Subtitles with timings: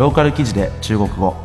[0.00, 1.36] ローカル記事で中国語。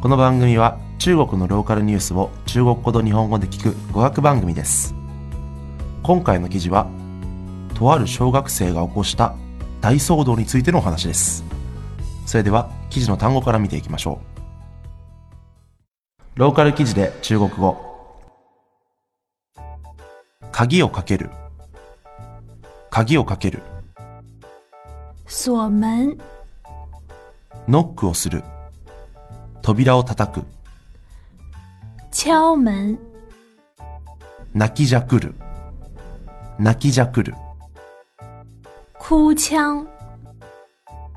[0.00, 4.94] この番組は中国のローカルニュースを中国語と日本語で聞く語学番組です。
[6.02, 6.86] 今回の記事は
[7.74, 9.34] とある小学生が起こした
[9.82, 11.44] 大騒動についてのお話です。
[12.24, 14.18] それでは記事の単語から見ていきましょ
[16.34, 16.38] う。
[16.40, 17.76] ローカル記事で中国語。
[20.50, 21.28] 鍵をかける。
[22.88, 23.60] 鍵をかける。
[25.26, 26.16] 锁门、
[27.72, 28.44] ノックをする。
[29.62, 30.44] 扉を叩く。
[32.10, 32.98] 敲门、
[34.52, 35.34] 泣きじゃくる。
[36.58, 37.34] 泣きじゃくる。
[38.98, 39.86] 哭腔、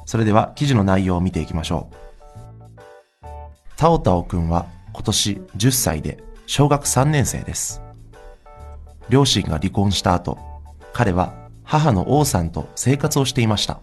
[0.05, 3.27] それでは記事の内容を見ていきましょう。
[3.75, 7.81] タオタオくんは今年10歳で小学3年生です。
[9.09, 10.37] 両親が離婚した後
[10.93, 11.33] 彼は
[11.65, 13.81] 母の王さんと生活をしていました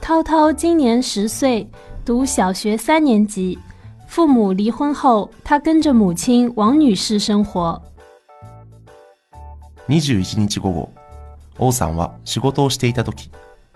[0.00, 1.68] 涛涛今年十岁，
[2.04, 3.58] 读小学三年级。
[4.06, 7.80] 父母离婚后，他跟着母亲王女士生活。
[9.88, 10.90] 21日午後
[11.58, 13.30] 王さんは仕事をしていた時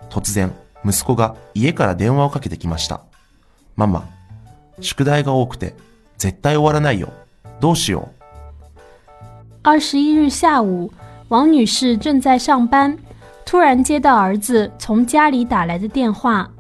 [0.09, 0.51] 突然
[0.85, 3.03] 息子が家から電話をかけてきました
[3.77, 4.09] ママ
[4.81, 5.75] 宿題が多くて
[6.17, 7.11] 絶対終わらないよ
[7.61, 8.23] どうしよう
[9.63, 10.91] 二十一日下午，
[11.29, 12.97] 王女士正在上班，
[13.45, 16.51] 突然接到儿子从家里打来的电话：“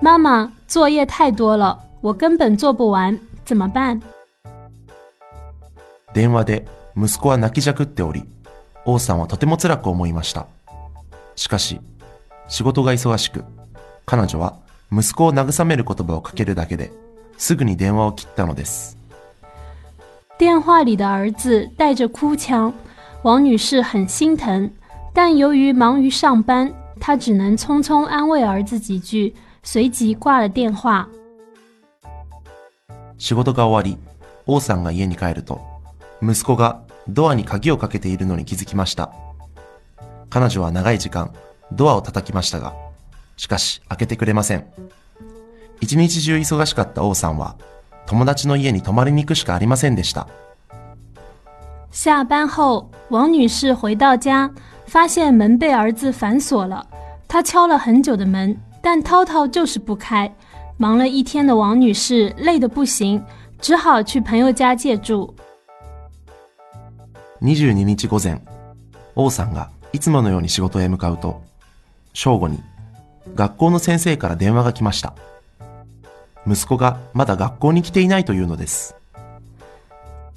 [0.00, 4.00] 妈妈，作业太多了，我根本做不完，怎么办
[6.12, 6.64] 電話で
[6.96, 8.24] 息子は泣きじゃくっており、
[8.84, 10.46] 王さんはとても辛く思いました。
[11.36, 11.80] しかし、
[12.48, 13.44] 仕事が忙しく、
[14.04, 14.54] 彼女は
[14.90, 16.90] 息子を慰める言葉をかけるだけで、
[17.36, 18.96] すぐに電話を切ったのです。？”
[20.38, 22.72] 电话里的儿子带着哭腔，
[23.22, 24.70] 王女士很心疼，
[25.13, 31.07] 但由于忙于上班，她只能匆匆安慰儿子几句，随即挂了电话。
[33.17, 33.97] 仕事が終わり、
[34.47, 35.59] 王さんが家に帰ると、
[36.21, 39.11] 息子がドアに鍵をかけているのに気づきました。
[40.29, 41.33] 彼女は長い時間、
[41.71, 42.73] ドアを叩きましたが、
[43.37, 44.65] しかし開けてくれません。
[45.81, 47.55] 一日中忙しかった王さんは、
[48.05, 50.27] 友達の家に泊まりに行くしかありませんでした。
[51.91, 54.49] 下班后，王女士回到家，
[54.90, 56.86] 发现门被儿子反锁了。
[57.28, 60.32] 她敲了很久的门，但涛涛就是不开。
[60.78, 63.22] 忙了一天的王女士累得不行，
[63.60, 65.34] 只好去朋友家借住。
[67.40, 68.40] 22日午前、
[69.14, 71.42] 王さんがいつものように仕事へ向かうと、
[72.12, 72.60] 正午に
[73.34, 75.14] 学校の先生から電話が来ました。
[76.46, 78.94] 息子がまだ学校に来ていないというのです。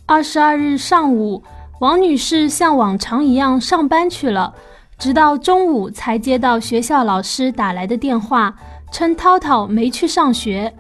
[0.07, 1.43] 二十二日上午，
[1.79, 4.53] 王女士像往常一样上班去了，
[4.97, 8.53] 直到中午才接到学校老师打来的电话，
[8.91, 10.73] 称涛涛没去上学。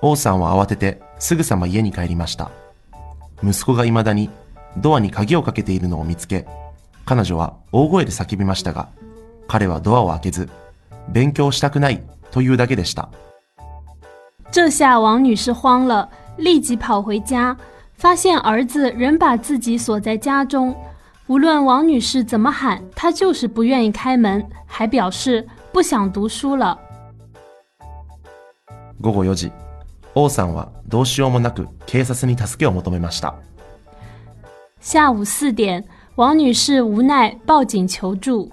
[0.00, 2.50] 王さんは慌ててすぐさま家に帰りました。
[3.42, 4.30] 息子が未だに
[4.78, 6.46] ドアに鍵をかけているのを見つけ、
[7.04, 8.88] 彼女は大声で叫びましたが、
[9.46, 10.48] 彼はドアを開けず、
[11.08, 13.10] 勉強したくないというだけでした。
[14.50, 17.56] 这下王女士慌了，立即跑回家，
[17.98, 20.74] 发现儿子仍把自己锁在家中。
[21.26, 26.78] 无论王女士怎么喊，他就是不愿意开门，还表示不想读书了。
[29.02, 29.50] 午後4時、
[30.14, 33.34] 王さんはどうしようもなく警察に助けを求めました。
[34.80, 35.82] 下午四点，
[36.16, 38.50] 王女士无奈报警求助。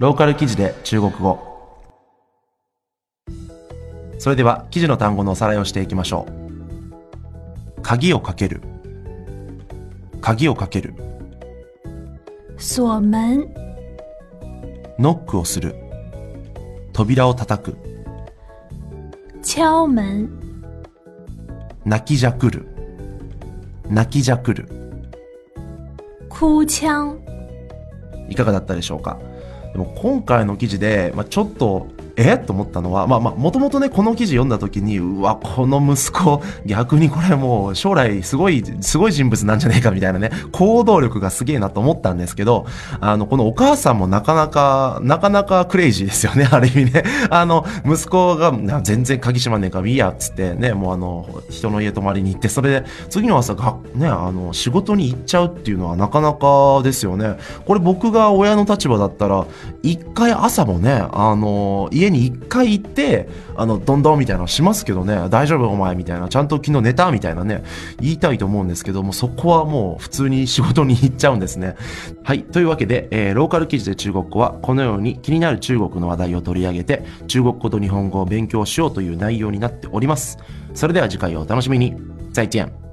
[0.00, 1.38] ローカル記事で中国語。
[4.18, 6.26] それでは記事の単語のおさらいをしていきましょ
[7.76, 7.82] う。
[7.82, 8.62] 鍵をかける。
[10.22, 10.94] 鍵をかける。
[12.56, 13.44] 锁门、
[14.98, 15.74] ノックをする。
[16.94, 17.76] 扉を叩く。
[19.42, 20.30] 敲门、
[21.84, 22.66] 泣きじゃくる。
[23.86, 24.66] 泣きじゃくる。
[26.30, 27.18] 哭腔、
[28.30, 29.18] いかがだったでしょうか？
[29.72, 31.88] でも今回の記事で、まあ、ちょっと
[32.20, 32.38] え？
[32.38, 42.66] と思ったのはまあまあもともとねこの記事読んだ時にうわこの息子逆にこれもう将来すごいすごい人物なんじゃねえかみたいなね行動力がすげえなと思ったんですけど
[43.00, 47.02] あのこのお母さんもなかなかなかなかクレイジーですよね ある意味ね。
[47.30, 48.52] あの息子が
[48.82, 57.36] 全然鍵閉まんねえからいいやつってねもうあの人の家泊まりに行ってそれで次の朝がねあの仕事に行っちゃうっていうのはなかなかですよね。
[57.66, 59.46] これ僕が親の立場だったら
[59.82, 67.10] 一回朝もねあの家に一回行って、あの、どんどんみたいなのしますけどね、大丈夫お前みたいな、ちゃんと昨日寝た？
[67.10, 67.64] みたいなね、
[68.00, 71.76] 言いたいと思うんですけども、そこはもう普通に仕事に行っちゃうんですね。
[72.22, 72.42] はい。
[72.42, 80.38] というわけで、えーローカル記事で中国語は、このように気になる中国の話題を取り上げて、中国語と日本語を勉強しようという内容になっております。
[80.74, 81.94] それでは次回をお楽しみに。
[82.32, 82.89] 再见。